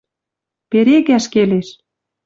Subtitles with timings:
[0.69, 1.67] Перегӓш келеш.